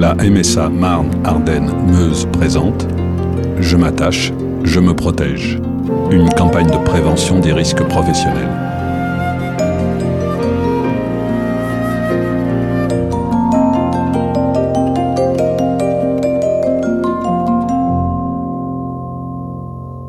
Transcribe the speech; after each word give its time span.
La 0.00 0.14
MSA 0.14 0.70
Marne-Ardenne-Meuse 0.70 2.26
présente 2.32 2.88
Je 3.58 3.76
m'attache, 3.76 4.32
je 4.64 4.80
me 4.80 4.94
protège. 4.94 5.60
Une 6.10 6.26
campagne 6.30 6.70
de 6.70 6.82
prévention 6.86 7.38
des 7.38 7.52
risques 7.52 7.82
professionnels. 7.82 8.48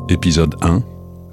Épisode 0.08 0.54
1. 0.62 0.82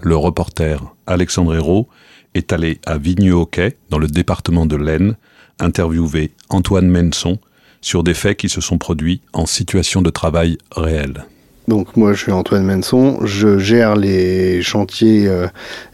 Le 0.02 0.17
reporter 0.17 0.84
Alexandre 1.07 1.55
Hérault 1.55 1.88
est 2.34 2.52
allé 2.52 2.81
à 2.85 2.98
Vigneux-au-Quai, 2.98 3.77
dans 3.89 3.99
le 3.99 4.07
département 4.07 4.66
de 4.66 4.76
l'Aisne, 4.76 5.16
interviewer 5.59 6.31
Antoine 6.49 6.89
Menson 6.89 7.39
sur 7.81 8.03
des 8.03 8.13
faits 8.13 8.38
qui 8.38 8.49
se 8.49 8.61
sont 8.61 8.77
produits 8.77 9.21
en 9.33 9.45
situation 9.45 10.01
de 10.01 10.09
travail 10.09 10.57
réel. 10.75 11.25
Donc 11.69 11.95
moi 11.95 12.13
je 12.13 12.23
suis 12.23 12.31
Antoine 12.31 12.63
Menson, 12.63 13.19
je 13.25 13.59
gère 13.59 13.95
les 13.95 14.63
chantiers 14.63 15.27
euh, 15.27 15.45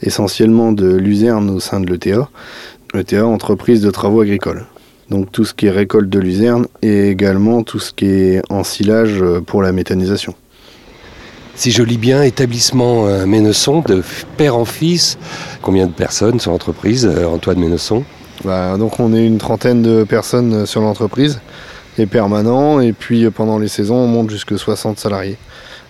essentiellement 0.01 0.71
de 0.71 0.95
luzerne 0.95 1.49
au 1.49 1.59
sein 1.59 1.81
de 1.81 1.87
l'ETA, 1.87 2.29
l'ETA 2.93 3.27
entreprise 3.27 3.81
de 3.81 3.91
travaux 3.91 4.21
agricoles. 4.21 4.65
Donc 5.09 5.33
tout 5.33 5.43
ce 5.43 5.53
qui 5.53 5.65
est 5.65 5.71
récolte 5.71 6.09
de 6.09 6.17
luzerne 6.17 6.67
et 6.81 7.09
également 7.09 7.61
tout 7.61 7.79
ce 7.79 7.91
qui 7.91 8.05
est 8.05 8.41
ensilage 8.49 9.21
euh, 9.21 9.41
pour 9.41 9.61
la 9.61 9.73
méthanisation. 9.73 10.33
Si 11.55 11.71
je 11.71 11.83
lis 11.83 11.97
bien, 11.97 12.23
établissement 12.23 13.07
euh, 13.07 13.25
Ménesson, 13.25 13.81
de 13.81 14.01
père 14.37 14.55
en 14.55 14.65
fils, 14.65 15.17
combien 15.61 15.87
de 15.87 15.91
personnes 15.91 16.39
sur 16.39 16.51
l'entreprise, 16.51 17.05
Antoine 17.05 17.59
Ménesson? 17.59 18.05
Bah, 18.45 18.77
Donc 18.77 19.01
on 19.01 19.13
est 19.13 19.25
une 19.25 19.39
trentaine 19.39 19.81
de 19.81 20.05
personnes 20.05 20.65
sur 20.65 20.79
l'entreprise 20.79 21.41
les 21.97 22.05
permanents, 22.05 22.81
et 22.81 22.93
puis 22.93 23.25
euh, 23.25 23.31
pendant 23.31 23.57
les 23.57 23.67
saisons, 23.67 23.95
on 23.95 24.07
monte 24.07 24.29
jusqu'à 24.29 24.57
60 24.57 24.99
salariés, 24.99 25.37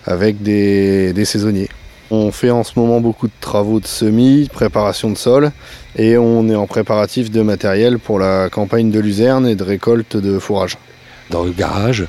avec 0.06 0.42
des, 0.42 1.24
saisonniers. 1.24 1.68
On 2.10 2.30
fait 2.30 2.50
en 2.50 2.62
ce 2.62 2.78
moment 2.78 3.00
beaucoup 3.00 3.26
de 3.26 3.32
travaux 3.40 3.80
de 3.80 3.86
semis, 3.86 4.48
préparation 4.52 5.10
de 5.10 5.16
sol, 5.16 5.50
et 5.96 6.16
on 6.16 6.48
est 6.48 6.54
en 6.54 6.66
préparatif 6.66 7.30
de 7.30 7.42
matériel 7.42 7.98
pour 7.98 8.18
la 8.18 8.48
campagne 8.48 8.90
de 8.90 9.00
luzerne 9.00 9.46
et 9.46 9.56
de 9.56 9.64
récolte 9.64 10.16
de 10.16 10.38
fourrage. 10.38 10.78
Dans 11.30 11.42
le 11.42 11.50
garage 11.50 12.06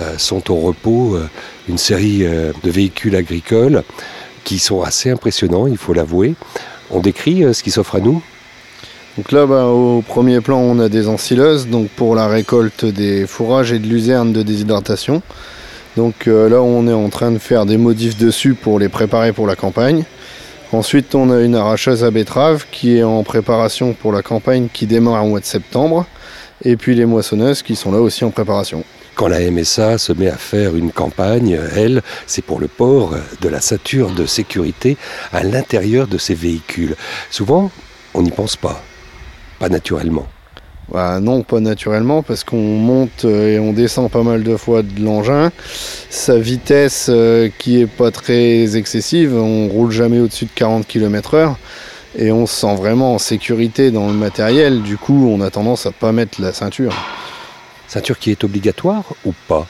euh, 0.00 0.18
sont 0.18 0.50
au 0.50 0.56
repos 0.56 1.14
euh, 1.14 1.28
une 1.68 1.78
série 1.78 2.18
de 2.18 2.70
véhicules 2.70 3.14
agricoles 3.14 3.84
qui 4.44 4.58
sont 4.58 4.82
assez 4.82 5.10
impressionnants, 5.10 5.66
il 5.66 5.76
faut 5.76 5.92
l'avouer. 5.92 6.34
On 6.90 7.00
décrit 7.00 7.42
ce 7.52 7.62
qui 7.64 7.72
s'offre 7.72 7.96
à 7.96 8.00
nous 8.00 8.22
donc 9.16 9.32
là, 9.32 9.46
bah, 9.46 9.64
au 9.64 10.02
premier 10.02 10.42
plan, 10.42 10.58
on 10.58 10.78
a 10.78 10.90
des 10.90 11.08
ensileuses 11.08 11.68
donc 11.68 11.88
pour 11.88 12.14
la 12.14 12.28
récolte 12.28 12.84
des 12.84 13.26
fourrages 13.26 13.72
et 13.72 13.78
de 13.78 13.86
luzerne 13.86 14.30
de 14.30 14.42
déshydratation. 14.42 15.22
Donc 15.96 16.28
euh, 16.28 16.50
là, 16.50 16.60
on 16.60 16.86
est 16.86 16.92
en 16.92 17.08
train 17.08 17.30
de 17.30 17.38
faire 17.38 17.64
des 17.64 17.78
modifs 17.78 18.18
dessus 18.18 18.52
pour 18.52 18.78
les 18.78 18.90
préparer 18.90 19.32
pour 19.32 19.46
la 19.46 19.56
campagne. 19.56 20.04
Ensuite, 20.70 21.14
on 21.14 21.30
a 21.30 21.40
une 21.40 21.54
arracheuse 21.54 22.04
à 22.04 22.10
betterave 22.10 22.66
qui 22.70 22.98
est 22.98 23.02
en 23.02 23.22
préparation 23.22 23.94
pour 23.94 24.12
la 24.12 24.20
campagne 24.20 24.68
qui 24.70 24.86
démarre 24.86 25.24
au 25.24 25.28
mois 25.28 25.40
de 25.40 25.46
septembre. 25.46 26.04
Et 26.62 26.76
puis 26.76 26.94
les 26.94 27.06
moissonneuses 27.06 27.62
qui 27.62 27.74
sont 27.74 27.92
là 27.92 28.00
aussi 28.00 28.22
en 28.22 28.30
préparation. 28.30 28.84
Quand 29.14 29.28
la 29.28 29.40
MSA 29.50 29.96
se 29.96 30.12
met 30.12 30.28
à 30.28 30.36
faire 30.36 30.76
une 30.76 30.92
campagne, 30.92 31.58
elle, 31.74 32.02
c'est 32.26 32.44
pour 32.44 32.60
le 32.60 32.68
port 32.68 33.14
de 33.40 33.48
la 33.48 33.62
ceinture 33.62 34.10
de 34.10 34.26
sécurité 34.26 34.98
à 35.32 35.42
l'intérieur 35.42 36.06
de 36.06 36.18
ces 36.18 36.34
véhicules. 36.34 36.96
Souvent, 37.30 37.70
on 38.12 38.20
n'y 38.20 38.30
pense 38.30 38.56
pas 38.56 38.82
pas 39.58 39.68
naturellement 39.68 40.26
bah 40.92 41.18
non, 41.18 41.42
pas 41.42 41.58
naturellement, 41.58 42.22
parce 42.22 42.44
qu'on 42.44 42.56
monte 42.78 43.24
euh, 43.24 43.56
et 43.56 43.58
on 43.58 43.72
descend 43.72 44.10
pas 44.10 44.22
mal 44.22 44.44
de 44.44 44.56
fois 44.56 44.82
de 44.82 45.02
l'engin. 45.02 45.50
Sa 46.10 46.38
vitesse 46.38 47.06
euh, 47.08 47.48
qui 47.58 47.80
est 47.80 47.86
pas 47.86 48.12
très 48.12 48.76
excessive, 48.76 49.34
on 49.34 49.66
roule 49.68 49.90
jamais 49.90 50.20
au-dessus 50.20 50.44
de 50.44 50.50
40 50.54 50.86
km/h 50.86 51.56
et 52.16 52.30
on 52.30 52.46
se 52.46 52.54
sent 52.54 52.76
vraiment 52.76 53.14
en 53.14 53.18
sécurité 53.18 53.90
dans 53.90 54.06
le 54.06 54.14
matériel. 54.14 54.82
Du 54.82 54.96
coup, 54.96 55.28
on 55.28 55.40
a 55.40 55.50
tendance 55.50 55.86
à 55.86 55.90
pas 55.90 56.12
mettre 56.12 56.40
la 56.40 56.52
ceinture. 56.52 56.94
Ceinture 57.88 58.18
qui 58.18 58.30
est 58.30 58.44
obligatoire 58.44 59.02
ou 59.24 59.34
pas? 59.48 59.66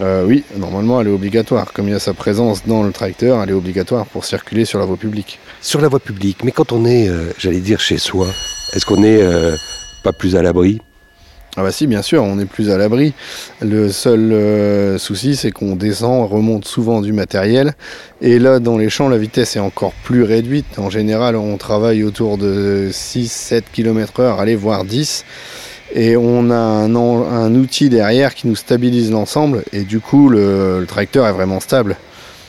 Euh, 0.00 0.24
Oui, 0.24 0.44
normalement 0.56 1.00
elle 1.00 1.08
est 1.08 1.12
obligatoire. 1.12 1.72
Comme 1.72 1.88
il 1.88 1.92
y 1.92 1.94
a 1.94 1.98
sa 1.98 2.14
présence 2.14 2.64
dans 2.64 2.84
le 2.84 2.92
tracteur, 2.92 3.42
elle 3.42 3.50
est 3.50 3.54
obligatoire 3.54 4.06
pour 4.06 4.24
circuler 4.24 4.64
sur 4.64 4.78
la 4.78 4.84
voie 4.84 4.96
publique. 4.96 5.40
Sur 5.60 5.80
la 5.80 5.88
voie 5.88 6.00
publique, 6.00 6.44
mais 6.44 6.52
quand 6.52 6.70
on 6.70 6.84
est, 6.84 7.10
j'allais 7.38 7.60
dire, 7.60 7.80
chez 7.80 7.98
soi, 7.98 8.28
est-ce 8.72 8.84
qu'on 8.84 9.00
n'est 9.00 9.22
euh, 9.22 9.56
pas 10.02 10.12
plus 10.12 10.36
à 10.36 10.42
l'abri? 10.42 10.80
Ah 11.58 11.62
bah 11.62 11.72
si, 11.72 11.86
bien 11.86 12.02
sûr, 12.02 12.22
on 12.22 12.38
est 12.38 12.44
plus 12.44 12.70
à 12.70 12.76
l'abri. 12.76 13.14
Le 13.62 13.90
seul 13.90 14.30
euh, 14.32 14.98
souci, 14.98 15.36
c'est 15.36 15.50
qu'on 15.50 15.74
descend, 15.74 16.30
remonte 16.30 16.66
souvent 16.66 17.00
du 17.00 17.14
matériel. 17.14 17.72
Et 18.20 18.38
là, 18.38 18.58
dans 18.58 18.76
les 18.76 18.90
champs, 18.90 19.08
la 19.08 19.16
vitesse 19.16 19.56
est 19.56 19.60
encore 19.60 19.94
plus 20.04 20.22
réduite. 20.22 20.78
En 20.78 20.90
général, 20.90 21.34
on 21.34 21.56
travaille 21.56 22.02
autour 22.02 22.36
de 22.36 22.90
6-7 22.90 23.62
km 23.72 24.20
heure, 24.20 24.38
allez, 24.38 24.54
voir 24.54 24.84
10. 24.84 25.24
Et 25.94 26.16
on 26.18 26.50
a 26.50 26.56
un, 26.56 27.54
outil 27.54 27.88
derrière 27.88 28.34
qui 28.34 28.48
nous 28.48 28.56
stabilise 28.56 29.10
l'ensemble. 29.10 29.62
Et 29.72 29.84
du 29.84 30.00
coup, 30.00 30.28
le 30.28 30.84
tracteur 30.86 31.26
est 31.26 31.32
vraiment 31.32 31.60
stable. 31.60 31.96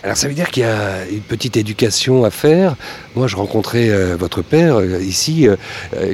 Alors 0.03 0.15
ça 0.15 0.27
veut 0.27 0.35
dire 0.35 0.51
qu'il 0.51 0.61
y 0.61 0.65
a 0.65 1.07
une 1.11 1.21
petite 1.21 1.57
éducation 1.57 2.23
à 2.23 2.29
faire. 2.29 2.75
Moi 3.15 3.25
je 3.25 3.35
rencontrais 3.35 3.89
euh, 3.89 4.15
votre 4.15 4.43
père 4.43 4.75
euh, 4.75 5.01
ici, 5.01 5.47
euh, 5.47 5.55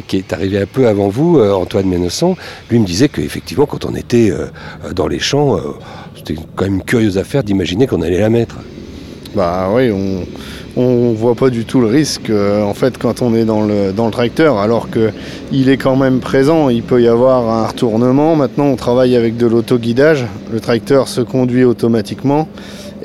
qui 0.07 0.17
est 0.17 0.31
arrivé 0.31 0.57
un 0.57 0.65
peu 0.65 0.87
avant 0.87 1.09
vous, 1.09 1.39
Antoine 1.39 1.87
Ménesson. 1.87 2.37
Lui 2.69 2.79
me 2.79 2.85
disait 2.85 3.09
qu'effectivement 3.09 3.65
quand 3.65 3.83
on 3.83 3.93
était 3.93 4.31
dans 4.95 5.07
les 5.07 5.19
champs, 5.19 5.59
c'était 6.15 6.35
quand 6.55 6.63
même 6.63 6.75
une 6.75 6.83
curieuse 6.83 7.17
affaire 7.17 7.43
d'imaginer 7.43 7.85
qu'on 7.85 8.01
allait 8.01 8.19
la 8.19 8.29
mettre. 8.29 8.55
Bah 9.35 9.69
oui, 9.73 9.91
on, 9.91 10.25
on 10.79 11.13
voit 11.13 11.35
pas 11.35 11.49
du 11.49 11.65
tout 11.65 11.81
le 11.81 11.87
risque 11.87 12.29
en 12.29 12.73
fait 12.73 12.97
quand 12.97 13.21
on 13.21 13.35
est 13.35 13.45
dans 13.45 13.63
le, 13.63 13.91
dans 13.91 14.05
le 14.05 14.11
tracteur 14.11 14.59
alors 14.59 14.87
qu'il 14.89 15.69
est 15.69 15.77
quand 15.77 15.95
même 15.95 16.19
présent 16.19 16.69
il 16.69 16.83
peut 16.83 17.01
y 17.01 17.07
avoir 17.07 17.49
un 17.49 17.65
retournement 17.65 18.35
maintenant 18.35 18.65
on 18.65 18.75
travaille 18.75 19.15
avec 19.15 19.37
de 19.37 19.47
l'autoguidage 19.47 20.25
le 20.51 20.59
tracteur 20.59 21.07
se 21.07 21.21
conduit 21.21 21.63
automatiquement 21.63 22.47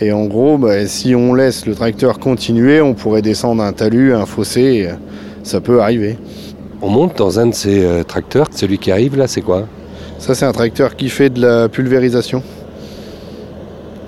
et 0.00 0.12
en 0.12 0.26
gros, 0.26 0.59
bah, 0.59 0.86
si 0.86 1.14
on 1.14 1.34
laisse 1.34 1.66
le 1.66 1.75
tracteur 1.75 2.19
continuer, 2.20 2.81
on 2.81 2.94
pourrait 2.94 3.22
descendre 3.22 3.62
un 3.62 3.72
talus, 3.72 4.14
un 4.14 4.26
fossé, 4.26 4.88
ça 5.42 5.60
peut 5.60 5.81
arriver. 5.81 6.16
On 6.81 6.88
monte 6.88 7.19
dans 7.19 7.41
un 7.41 7.48
de 7.48 7.54
ces 7.54 7.84
euh, 7.84 8.04
tracteurs, 8.04 8.47
celui 8.53 8.78
qui 8.78 8.92
arrive 8.92 9.16
là, 9.16 9.26
c'est 9.26 9.41
quoi? 9.41 9.66
Ça, 10.20 10.37
c'est 10.37 10.44
un 10.44 10.53
tracteur 10.53 10.94
qui 10.94 11.08
fait 11.08 11.31
de 11.31 11.41
la 11.41 11.69
pulvérisation. 11.69 12.42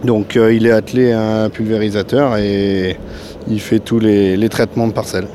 Donc, 0.04 0.36
euh, 0.36 0.54
il 0.54 0.66
est 0.66 0.70
attelé 0.70 1.10
à 1.12 1.44
un 1.44 1.50
pulvérisateur 1.50 2.36
et 2.36 2.96
il 3.48 3.60
fait 3.60 3.80
tous 3.80 3.98
les, 3.98 4.48
traitements 4.48 4.86
de 4.86 4.92
parcelles. 4.92 5.26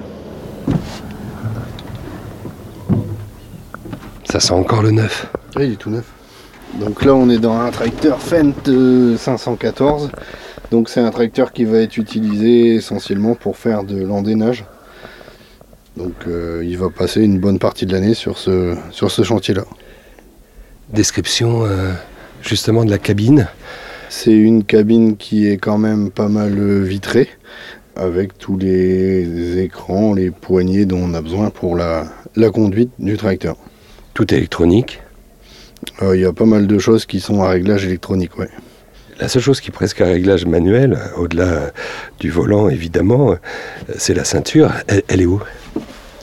Ça 4.23 4.39
sent 4.39 4.53
encore 4.53 4.81
le 4.81 4.91
neuf. 4.91 5.27
Oui, 5.57 5.67
il 5.67 5.73
est 5.73 5.75
tout 5.75 5.89
neuf. 5.89 6.05
Donc 6.79 7.03
là, 7.03 7.13
on 7.13 7.29
est 7.29 7.37
dans 7.37 7.57
un 7.57 7.71
tracteur 7.71 8.21
Fendt 8.21 8.69
514 9.17 10.09
donc 10.71 10.89
c'est 10.89 10.99
un 10.99 11.11
tracteur 11.11 11.53
qui 11.53 11.65
va 11.65 11.79
être 11.79 11.97
utilisé 11.97 12.75
essentiellement 12.75 13.35
pour 13.35 13.57
faire 13.57 13.83
de 13.83 14.01
l'endénage. 14.01 14.65
Donc 15.97 16.13
euh, 16.27 16.63
il 16.65 16.77
va 16.77 16.89
passer 16.89 17.21
une 17.21 17.39
bonne 17.39 17.59
partie 17.59 17.85
de 17.85 17.93
l'année 17.93 18.13
sur 18.13 18.37
ce, 18.37 18.75
sur 18.91 19.11
ce 19.11 19.23
chantier-là. 19.23 19.63
Description 20.93 21.65
euh, 21.65 21.93
justement 22.41 22.83
de 22.83 22.89
la 22.89 22.97
cabine. 22.97 23.47
C'est 24.09 24.33
une 24.33 24.63
cabine 24.63 25.17
qui 25.17 25.47
est 25.47 25.57
quand 25.57 25.77
même 25.77 26.11
pas 26.11 26.27
mal 26.27 26.83
vitrée, 26.83 27.29
avec 27.95 28.37
tous 28.37 28.57
les 28.57 29.57
écrans, 29.59 30.13
les 30.13 30.31
poignées 30.31 30.85
dont 30.85 30.99
on 31.01 31.13
a 31.13 31.21
besoin 31.21 31.49
pour 31.49 31.75
la, 31.75 32.05
conduite 32.53 32.91
du 32.99 33.17
tracteur. 33.17 33.55
Tout 34.13 34.33
électronique 34.33 35.01
euh, 36.01 36.15
Il 36.15 36.21
y 36.21 36.25
a 36.25 36.33
pas 36.33 36.45
mal 36.45 36.67
de 36.67 36.79
choses 36.79 37.05
qui 37.05 37.19
sont 37.19 37.41
à 37.41 37.49
réglage 37.49 37.85
électronique, 37.85 38.37
ouais. 38.37 38.49
La 39.19 39.29
seule 39.29 39.41
chose 39.41 39.61
qui 39.61 39.69
est 39.69 39.71
presque 39.71 40.01
un 40.01 40.07
réglage 40.07 40.45
manuel, 40.45 40.99
au-delà 41.15 41.71
du 42.19 42.29
volant 42.29 42.67
évidemment, 42.67 43.35
c'est 43.97 44.13
la 44.13 44.25
ceinture. 44.25 44.71
Elle, 45.07 45.21
est 45.21 45.25
où? 45.25 45.41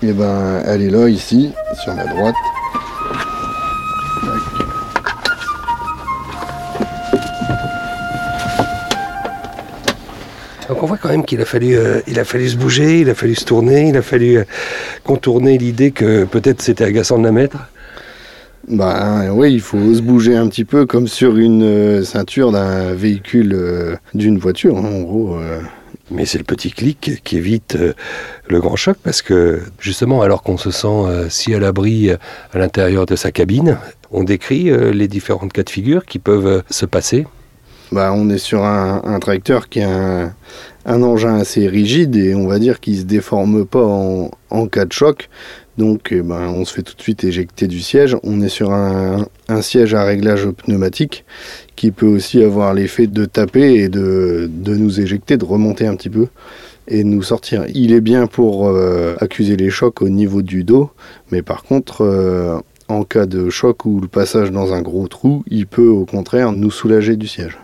Eh 0.03 0.13
ben, 0.13 0.63
elle 0.67 0.83
est 0.83 0.91
là, 0.91 1.09
ici, 1.09 1.53
sur 1.83 1.95
la 1.95 2.07
droite. 2.07 2.35
Donc 10.69 10.83
on 10.83 10.87
voit 10.87 10.99
quand 10.99 11.09
même 11.09 11.25
qu'il 11.25 11.41
a 11.41 11.45
fallu, 11.45 11.77
euh, 11.77 12.01
il 12.07 12.19
a 12.21 12.25
fallu 12.25 12.49
se 12.49 12.57
bouger, 12.57 13.01
il 13.01 13.11
a 13.11 13.15
fallu 13.15 13.35
se 13.35 13.45
tourner, 13.45 13.89
il 13.89 13.97
a 13.97 14.03
fallu 14.03 14.39
euh, 14.39 14.45
contourner 15.05 15.59
l'idée 15.59 15.93
que 15.93 16.25
peut-être 16.25 16.63
c'était 16.63 16.85
agaçant 16.85 17.19
de 17.19 17.25
la 17.25 17.33
mettre. 17.33 17.57
Bah 18.73 19.25
oui, 19.31 19.53
il 19.53 19.61
faut 19.61 19.95
se 19.95 20.01
bouger 20.01 20.35
un 20.35 20.49
petit 20.49 20.65
peu 20.65 20.87
comme 20.87 21.07
sur 21.07 21.37
une 21.37 21.63
euh, 21.63 22.05
ceinture 22.05 22.53
d'un 22.53 22.95
véhicule, 22.95 23.53
euh, 23.53 23.97
d'une 24.15 24.39
voiture. 24.39 24.79
Hein, 24.79 24.91
en 24.91 25.01
gros, 25.03 25.37
euh, 25.37 25.61
Mais 26.11 26.25
c'est 26.25 26.39
le 26.39 26.45
petit 26.45 26.71
clic 26.71 27.21
qui 27.23 27.37
évite 27.37 27.77
le 28.49 28.61
grand 28.61 28.77
choc 28.77 28.97
parce 29.03 29.21
que 29.21 29.61
justement, 29.79 30.23
alors 30.23 30.43
qu'on 30.43 30.57
se 30.57 30.71
sent 30.71 31.29
si 31.29 31.55
à 31.55 31.59
l'abri 31.59 32.11
à 32.11 32.59
l'intérieur 32.59 33.05
de 33.05 33.15
sa 33.15 33.31
cabine, 33.31 33.77
on 34.11 34.25
décrit 34.25 34.71
les 34.93 35.09
différentes 35.09 35.53
cas 35.53 35.65
de 35.65 35.71
figure 35.71 36.07
qui 36.07 36.19
peuvent 36.19 36.63
se 36.71 36.87
passer. 36.87 37.27
Bah, 37.93 38.11
on 38.15 38.31
est 38.31 38.39
sur 38.39 38.65
un, 38.65 39.21
tracteur 39.21 39.69
qui 39.69 39.83
a 39.83 39.91
un, 39.91 40.35
engin 40.87 41.37
assez 41.37 41.69
rigide 41.69 42.17
et 42.17 42.35
on 42.35 42.47
va 42.47 42.59
dire 42.59 42.81
qu'il 42.81 42.95
ne 42.95 43.01
se 43.01 43.05
déforme 43.05 43.65
pas 43.65 43.85
en, 43.85 44.67
cas 44.67 44.85
de 44.85 44.93
choc. 44.93 45.29
Donc 45.79 46.09
eh 46.11 46.21
ben, 46.21 46.49
on 46.49 46.65
se 46.65 46.75
fait 46.75 46.83
tout 46.83 46.95
de 46.95 47.03
suite 47.03 47.25
éjecter 47.25 47.67
du 47.67 47.81
siège. 47.81 48.17
On 48.23 48.41
est 48.43 48.49
sur 48.49 48.73
un, 48.73 49.27
siège 49.61 49.95
à 49.95 50.05
réglage 50.05 50.49
pneumatique 50.51 51.25
qui 51.77 51.91
peut 51.91 52.07
aussi 52.07 52.43
avoir 52.43 52.75
l'effet 52.75 53.07
de 53.07 53.25
taper 53.25 53.75
et 53.75 53.89
de, 53.89 54.51
nous 54.67 55.01
éjecter, 55.01 55.37
de 55.37 55.45
remonter 55.45 55.87
un 55.87 55.97
petit 55.97 56.11
peu 56.11 56.27
et 56.89 57.05
de 57.05 57.09
nous 57.09 57.23
sortir. 57.23 57.65
Il 57.75 57.93
est 57.93 58.01
bien 58.01 58.27
pour 58.27 58.69
euh, 58.69 59.15
accuser 59.21 59.57
les 59.57 59.71
chocs 59.71 60.03
au 60.03 60.09
niveau 60.09 60.43
du 60.43 60.65
dos, 60.65 60.91
mais 61.31 61.43
par 61.43 61.63
contre, 61.63 62.03
euh, 62.03 62.59
en 62.89 63.05
cas 63.05 63.27
de 63.27 63.49
choc 63.51 63.85
ou 63.85 64.01
le 64.01 64.09
passage 64.09 64.51
dans 64.51 64.75
un 64.75 64.83
gros 64.83 65.07
trou, 65.07 65.45
il 65.49 65.67
peut 65.67 65.89
au 65.89 66.05
contraire 66.05 66.53
nous 66.53 66.71
soulager 66.71 67.17
du 67.17 67.29
siège. 67.29 67.57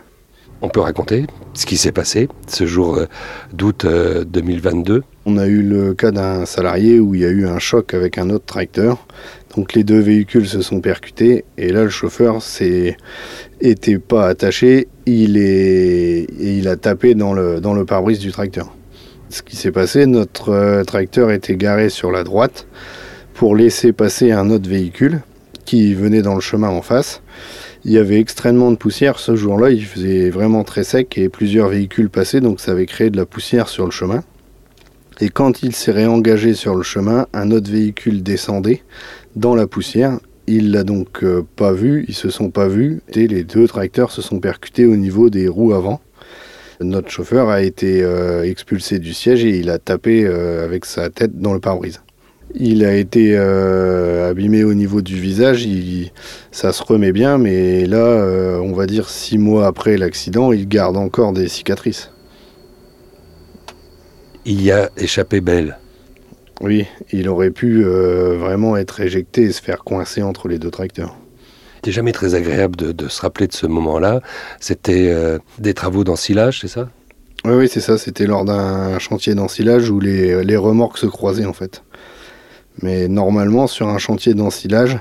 On 0.61 0.67
peut 0.67 0.81
raconter 0.81 1.25
ce 1.53 1.65
qui 1.65 1.77
s'est 1.77 1.93
passé 1.93 2.27
ce 2.47 2.65
jour 2.65 2.97
euh, 2.97 3.05
d'août 3.53 3.85
2022 3.85 5.03
On 5.25 5.37
a 5.37 5.47
eu 5.47 5.61
le 5.61 5.93
cas 5.93 6.11
d'un 6.11 6.45
salarié 6.45 6.99
où 6.99 7.15
il 7.15 7.21
y 7.21 7.25
a 7.25 7.29
eu 7.29 7.47
un 7.47 7.59
choc 7.59 7.93
avec 7.93 8.17
un 8.17 8.29
autre 8.29 8.45
tracteur. 8.45 9.05
Donc 9.55 9.73
les 9.73 9.83
deux 9.83 9.99
véhicules 9.99 10.47
se 10.47 10.61
sont 10.61 10.81
percutés 10.81 11.45
et 11.57 11.69
là 11.71 11.83
le 11.83 11.89
chauffeur 11.89 12.41
s'est 12.41 12.97
était 13.61 13.99
pas 13.99 14.27
attaché, 14.27 14.87
il 15.05 15.37
il 15.37 16.67
a 16.67 16.75
tapé 16.75 17.15
dans 17.15 17.33
le 17.33 17.61
dans 17.61 17.73
le 17.73 17.85
pare-brise 17.85 18.19
du 18.19 18.31
tracteur. 18.31 18.75
Ce 19.29 19.43
qui 19.43 19.55
s'est 19.55 19.71
passé, 19.71 20.07
notre 20.07 20.49
euh, 20.49 20.83
tracteur 20.83 21.31
était 21.31 21.55
garé 21.55 21.89
sur 21.89 22.11
la 22.11 22.23
droite 22.23 22.67
pour 23.33 23.55
laisser 23.55 23.93
passer 23.93 24.31
un 24.31 24.49
autre 24.49 24.67
véhicule 24.67 25.21
qui 25.65 25.93
venait 25.93 26.23
dans 26.23 26.33
le 26.33 26.41
chemin 26.41 26.69
en 26.69 26.81
face. 26.81 27.21
Il 27.85 27.91
y 27.91 27.97
avait 27.97 28.19
extrêmement 28.19 28.71
de 28.71 28.75
poussière 28.75 29.19
ce 29.19 29.35
jour-là, 29.35 29.69
il 29.69 29.85
faisait 29.85 30.29
vraiment 30.29 30.65
très 30.65 30.83
sec 30.83 31.17
et 31.17 31.29
plusieurs 31.29 31.69
véhicules 31.69 32.09
passaient, 32.09 32.41
donc 32.41 32.59
ça 32.59 32.71
avait 32.71 32.85
créé 32.85 33.09
de 33.09 33.15
la 33.15 33.25
poussière 33.25 33.69
sur 33.69 33.85
le 33.85 33.91
chemin. 33.91 34.23
Et 35.21 35.29
quand 35.29 35.63
il 35.63 35.73
s'est 35.73 35.91
réengagé 35.91 36.53
sur 36.53 36.75
le 36.75 36.83
chemin, 36.83 37.27
un 37.33 37.51
autre 37.51 37.71
véhicule 37.71 38.21
descendait 38.21 38.83
dans 39.35 39.55
la 39.55 39.67
poussière. 39.67 40.19
Il 40.47 40.71
l'a 40.71 40.83
donc 40.83 41.23
euh, 41.23 41.45
pas 41.55 41.71
vu, 41.71 42.05
ils 42.07 42.15
se 42.15 42.29
sont 42.29 42.51
pas 42.51 42.67
vus, 42.67 43.01
et 43.13 43.27
les 43.27 43.43
deux 43.43 43.67
tracteurs 43.67 44.11
se 44.11 44.21
sont 44.21 44.39
percutés 44.39 44.85
au 44.85 44.95
niveau 44.95 45.29
des 45.29 45.47
roues 45.47 45.73
avant. 45.73 46.01
Notre 46.81 47.09
chauffeur 47.09 47.49
a 47.49 47.61
été 47.61 48.01
euh, 48.01 48.43
expulsé 48.43 48.99
du 48.99 49.13
siège 49.13 49.43
et 49.43 49.59
il 49.59 49.69
a 49.69 49.79
tapé 49.79 50.25
euh, 50.25 50.63
avec 50.63 50.85
sa 50.85 51.09
tête 51.09 51.37
dans 51.37 51.53
le 51.53 51.59
pare-brise. 51.59 52.01
Il 52.55 52.83
a 52.83 52.95
été 52.95 53.33
euh, 53.37 54.31
abîmé 54.31 54.63
au 54.63 54.73
niveau 54.73 55.01
du 55.01 55.19
visage, 55.19 55.67
ça 56.51 56.73
se 56.73 56.83
remet 56.83 57.11
bien, 57.11 57.37
mais 57.37 57.85
là, 57.85 57.97
euh, 57.97 58.57
on 58.57 58.73
va 58.73 58.87
dire 58.87 59.09
six 59.09 59.37
mois 59.37 59.67
après 59.67 59.97
l'accident, 59.97 60.51
il 60.51 60.67
garde 60.67 60.97
encore 60.97 61.31
des 61.31 61.47
cicatrices. 61.47 62.11
Il 64.45 64.63
y 64.63 64.71
a 64.71 64.89
échappé 64.97 65.41
belle. 65.41 65.77
Oui, 66.61 66.87
il 67.11 67.29
aurait 67.29 67.51
pu 67.51 67.85
euh, 67.85 68.35
vraiment 68.37 68.75
être 68.77 68.99
éjecté 68.99 69.43
et 69.43 69.51
se 69.51 69.61
faire 69.61 69.83
coincer 69.83 70.23
entre 70.23 70.47
les 70.47 70.57
deux 70.57 70.71
tracteurs. 70.71 71.15
C'était 71.75 71.91
jamais 71.91 72.11
très 72.11 72.33
agréable 72.33 72.75
de, 72.75 73.07
se 73.07 73.21
rappeler 73.21 73.47
de 73.47 73.53
ce 73.53 73.67
moment-là. 73.67 74.21
C'était 74.59 75.15
des 75.59 75.73
travaux 75.73 76.03
d'ensilage, 76.03 76.59
c'est 76.59 76.67
ça? 76.67 76.89
Oui, 77.45 77.53
oui, 77.53 77.69
c'est 77.69 77.79
ça. 77.79 77.97
C'était 77.97 78.25
lors 78.25 78.43
d'un 78.43 78.99
chantier 78.99 79.33
d'ensilage 79.33 79.89
où 79.89 80.01
les 80.01 80.57
remorques 80.57 80.97
se 80.97 81.05
croisaient 81.05 81.45
en 81.45 81.53
fait. 81.53 81.81
Mais 82.81 83.07
normalement, 83.07 83.67
sur 83.67 83.89
un 83.89 83.97
chantier 83.97 84.33
d'ensilage, 84.33 84.99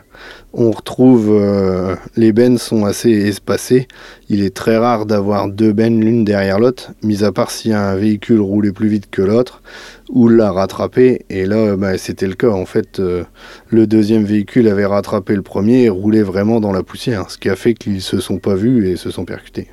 on 0.52 0.70
retrouve 0.70 1.30
euh, 1.30 1.94
les 2.16 2.32
bennes 2.32 2.58
sont 2.58 2.84
assez 2.84 3.10
espacées. 3.10 3.86
Il 4.28 4.42
est 4.42 4.54
très 4.54 4.76
rare 4.76 5.06
d'avoir 5.06 5.48
deux 5.48 5.72
bennes 5.72 6.00
l'une 6.00 6.24
derrière 6.24 6.58
l'autre, 6.58 6.92
mis 7.02 7.22
à 7.22 7.30
part 7.30 7.50
si 7.50 7.72
un 7.72 7.94
véhicule 7.94 8.40
roulait 8.40 8.72
plus 8.72 8.88
vite 8.88 9.10
que 9.10 9.22
l'autre 9.22 9.62
ou 10.08 10.28
l'a 10.28 10.50
rattrapé. 10.50 11.24
Et 11.30 11.46
là, 11.46 11.76
bah, 11.76 11.98
c'était 11.98 12.26
le 12.26 12.34
cas. 12.34 12.48
En 12.48 12.66
fait, 12.66 12.98
euh, 12.98 13.24
le 13.68 13.86
deuxième 13.86 14.24
véhicule 14.24 14.66
avait 14.68 14.86
rattrapé 14.86 15.36
le 15.36 15.42
premier 15.42 15.84
et 15.84 15.88
roulait 15.88 16.22
vraiment 16.22 16.60
dans 16.60 16.72
la 16.72 16.82
poussière, 16.82 17.30
ce 17.30 17.38
qui 17.38 17.48
a 17.48 17.56
fait 17.56 17.74
qu'ils 17.74 18.02
se 18.02 18.18
sont 18.18 18.38
pas 18.38 18.54
vus 18.54 18.88
et 18.88 18.96
se 18.96 19.10
sont 19.10 19.24
percutés. 19.24 19.68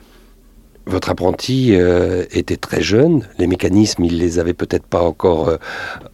Votre 0.86 1.10
apprenti 1.10 1.72
euh, 1.74 2.26
était 2.32 2.58
très 2.58 2.82
jeune, 2.82 3.28
les 3.40 3.48
mécanismes, 3.48 4.04
il 4.04 4.20
les 4.20 4.38
avait 4.38 4.54
peut-être 4.54 4.86
pas 4.86 5.02
encore 5.02 5.58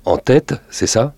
en 0.05 0.17
tête, 0.17 0.53
c'est 0.69 0.87
ça? 0.87 1.13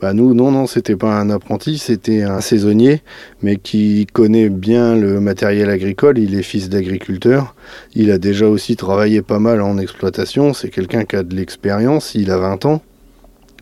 Bah 0.00 0.14
nous, 0.14 0.32
non, 0.32 0.50
non, 0.50 0.66
c'était 0.66 0.96
pas 0.96 1.20
un 1.20 1.28
apprenti, 1.28 1.76
c'était 1.76 2.22
un 2.22 2.40
saisonnier, 2.40 3.02
mais 3.42 3.56
qui 3.56 4.06
connaît 4.12 4.48
bien 4.48 4.96
le 4.96 5.20
matériel 5.20 5.68
agricole. 5.68 6.18
Il 6.18 6.34
est 6.34 6.42
fils 6.42 6.70
d'agriculteur. 6.70 7.54
Il 7.94 8.10
a 8.10 8.16
déjà 8.16 8.46
aussi 8.46 8.76
travaillé 8.76 9.20
pas 9.20 9.38
mal 9.38 9.60
en 9.60 9.76
exploitation. 9.76 10.54
C'est 10.54 10.70
quelqu'un 10.70 11.04
qui 11.04 11.16
a 11.16 11.22
de 11.22 11.36
l'expérience. 11.36 12.14
Il 12.14 12.30
a 12.30 12.38
20 12.38 12.64
ans. 12.64 12.82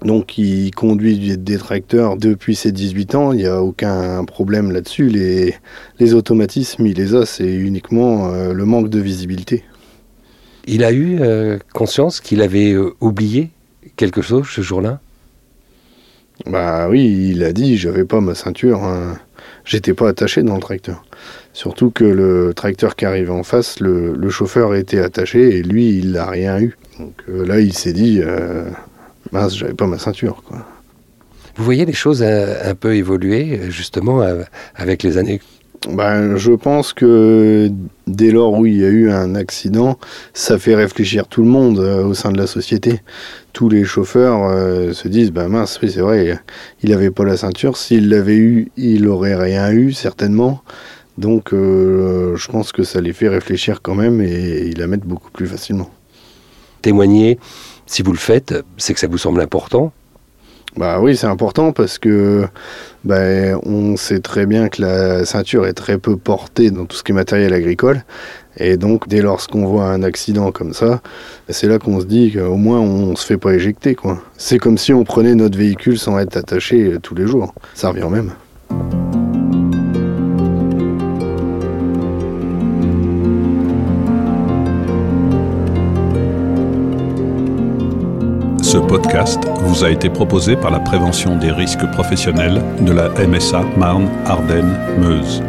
Donc 0.04 0.38
il 0.38 0.70
conduit 0.70 1.36
des 1.36 1.58
tracteurs 1.58 2.16
depuis 2.16 2.54
ses 2.54 2.70
18 2.70 3.14
ans, 3.16 3.32
il 3.32 3.38
n'y 3.38 3.46
a 3.46 3.60
aucun 3.62 4.24
problème 4.24 4.70
là-dessus. 4.70 5.08
Les, 5.08 6.14
automatismes, 6.14 6.86
il 6.86 6.96
les 6.96 7.16
a, 7.16 7.26
c'est 7.26 7.52
uniquement 7.52 8.28
euh, 8.28 8.52
le 8.52 8.64
manque 8.64 8.90
de 8.90 9.00
visibilité. 9.00 9.64
Il 10.66 10.84
a 10.84 10.92
eu 10.92 11.18
euh, 11.20 11.58
conscience 11.74 12.20
qu'il 12.20 12.42
avait 12.42 12.72
euh, 12.72 12.94
oublié 13.00 13.50
quelque 13.96 14.22
chose 14.22 14.46
ce 14.48 14.60
jour-là? 14.60 15.00
Bah 16.46 16.88
oui, 16.88 17.30
il 17.30 17.42
a 17.44 17.52
dit, 17.52 17.76
j'avais 17.76 18.04
pas 18.04 18.20
ma 18.20 18.34
ceinture, 18.34 18.84
hein. 18.84 19.18
j'étais 19.64 19.94
pas 19.94 20.08
attaché 20.08 20.42
dans 20.42 20.54
le 20.54 20.60
tracteur. 20.60 21.04
Surtout 21.52 21.90
que 21.90 22.04
le 22.04 22.54
tracteur 22.54 22.94
qui 22.94 23.04
arrivait 23.04 23.30
en 23.30 23.42
face, 23.42 23.80
le, 23.80 24.30
chauffeur 24.30 24.74
était 24.74 25.00
attaché 25.00 25.56
et 25.56 25.62
lui, 25.62 25.98
il 25.98 26.12
n'a 26.12 26.26
rien 26.26 26.60
eu. 26.60 26.76
Donc 26.98 27.14
euh, 27.28 27.44
là, 27.44 27.60
il 27.60 27.72
s'est 27.72 27.92
dit, 27.92 28.20
euh, 28.22 28.70
mince, 29.32 29.56
j'avais 29.56 29.74
pas 29.74 29.86
ma 29.86 29.98
ceinture. 29.98 30.42
Vous 31.56 31.64
voyez 31.64 31.84
les 31.84 31.92
choses 31.92 32.22
un 32.22 32.74
peu 32.76 32.94
évoluer, 32.94 33.70
justement, 33.70 34.24
avec 34.76 35.02
les 35.02 35.18
années 35.18 35.40
ben, 35.86 36.36
je 36.36 36.52
pense 36.52 36.92
que 36.92 37.70
dès 38.06 38.30
lors 38.30 38.58
où 38.58 38.66
il 38.66 38.78
y 38.78 38.84
a 38.84 38.88
eu 38.88 39.10
un 39.10 39.34
accident, 39.36 39.98
ça 40.34 40.58
fait 40.58 40.74
réfléchir 40.74 41.28
tout 41.28 41.42
le 41.42 41.48
monde 41.48 41.78
euh, 41.78 42.04
au 42.04 42.14
sein 42.14 42.32
de 42.32 42.38
la 42.38 42.46
société. 42.46 43.00
Tous 43.52 43.68
les 43.68 43.84
chauffeurs 43.84 44.44
euh, 44.50 44.92
se 44.92 45.06
disent, 45.08 45.30
ben 45.30 45.48
mince, 45.48 45.78
oui 45.82 45.90
c'est 45.90 46.00
vrai, 46.00 46.38
il 46.82 46.90
n'avait 46.90 47.10
pas 47.10 47.24
la 47.24 47.36
ceinture, 47.36 47.76
s'il 47.76 48.08
l'avait 48.08 48.36
eu, 48.36 48.70
il 48.76 49.06
aurait 49.06 49.36
rien 49.36 49.70
eu 49.70 49.92
certainement. 49.92 50.62
Donc 51.16 51.52
euh, 51.52 52.36
je 52.36 52.48
pense 52.48 52.72
que 52.72 52.82
ça 52.82 53.00
les 53.00 53.12
fait 53.12 53.28
réfléchir 53.28 53.80
quand 53.80 53.94
même 53.94 54.20
et 54.20 54.66
ils 54.66 54.78
la 54.78 54.88
mettent 54.88 55.06
beaucoup 55.06 55.30
plus 55.30 55.46
facilement. 55.46 55.90
Témoigner, 56.82 57.38
si 57.86 58.02
vous 58.02 58.12
le 58.12 58.18
faites, 58.18 58.54
c'est 58.76 58.94
que 58.94 59.00
ça 59.00 59.08
vous 59.08 59.18
semble 59.18 59.40
important 59.40 59.92
bah 60.78 61.00
oui, 61.00 61.16
c'est 61.16 61.26
important 61.26 61.72
parce 61.72 61.98
que 61.98 62.46
bah, 63.04 63.58
on 63.64 63.96
sait 63.96 64.20
très 64.20 64.46
bien 64.46 64.68
que 64.68 64.80
la 64.80 65.24
ceinture 65.24 65.66
est 65.66 65.72
très 65.72 65.98
peu 65.98 66.16
portée 66.16 66.70
dans 66.70 66.86
tout 66.86 66.96
ce 66.96 67.02
qui 67.02 67.10
est 67.10 67.14
matériel 67.14 67.52
agricole. 67.52 68.04
Et 68.58 68.76
donc, 68.76 69.08
dès 69.08 69.20
lors 69.20 69.44
qu'on 69.48 69.66
voit 69.66 69.86
un 69.86 70.04
accident 70.04 70.52
comme 70.52 70.72
ça, 70.72 71.00
c'est 71.48 71.66
là 71.66 71.80
qu'on 71.80 72.00
se 72.00 72.06
dit 72.06 72.32
qu'au 72.32 72.56
moins 72.56 72.80
on 72.80 73.16
se 73.16 73.26
fait 73.26 73.38
pas 73.38 73.54
éjecter. 73.54 73.96
C'est 74.36 74.58
comme 74.58 74.78
si 74.78 74.92
on 74.92 75.02
prenait 75.02 75.34
notre 75.34 75.58
véhicule 75.58 75.98
sans 75.98 76.16
être 76.18 76.36
attaché 76.36 76.96
tous 77.02 77.16
les 77.16 77.26
jours. 77.26 77.54
Ça 77.74 77.90
revient 77.90 78.08
même. 78.10 78.32
Ce 88.78 88.82
podcast 88.84 89.40
vous 89.62 89.82
a 89.82 89.90
été 89.90 90.08
proposé 90.08 90.54
par 90.54 90.70
la 90.70 90.78
prévention 90.78 91.36
des 91.36 91.50
risques 91.50 91.84
professionnels 91.90 92.62
de 92.80 92.92
la 92.92 93.08
MSA 93.08 93.64
Marne-Ardenne-Meuse. 93.76 95.42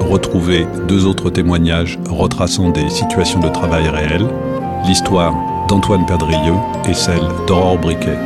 Retrouvez 0.00 0.66
deux 0.88 1.04
autres 1.04 1.28
témoignages 1.28 1.98
retraçant 2.08 2.70
des 2.70 2.88
situations 2.88 3.40
de 3.40 3.50
travail 3.50 3.86
réelles, 3.86 4.26
l'histoire 4.86 5.34
d'Antoine 5.68 6.06
Perdrieux 6.06 6.54
et 6.88 6.94
celle 6.94 7.20
d'Aurore 7.46 7.76
Briquet. 7.76 8.16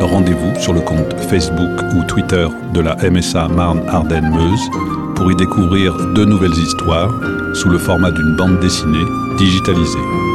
Rendez-vous 0.00 0.54
sur 0.60 0.72
le 0.72 0.80
compte 0.80 1.12
Facebook 1.28 1.82
ou 1.96 2.04
Twitter 2.04 2.46
de 2.74 2.80
la 2.80 2.94
MSA 2.94 3.48
Marne-Ardenne-Meuse 3.48 4.70
pour 5.16 5.32
y 5.32 5.34
découvrir 5.34 5.96
deux 6.14 6.26
nouvelles 6.26 6.56
histoires 6.56 7.10
sous 7.54 7.70
le 7.70 7.78
format 7.78 8.12
d'une 8.12 8.36
bande 8.36 8.60
dessinée 8.60 9.04
digitalisée. 9.36 10.33